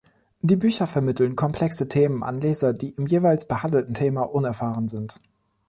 Die 0.41 0.55
Bücher 0.55 0.87
vermitteln 0.87 1.35
komplexe 1.35 1.87
Themen 1.87 2.23
an 2.23 2.41
Leser, 2.41 2.73
die 2.73 2.89
im 2.89 3.05
jeweils 3.05 3.47
behandelten 3.47 3.93
Thema 3.93 4.23
unerfahren 4.23 4.87
sind. 4.89 5.19